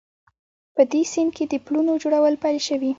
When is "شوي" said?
2.67-2.89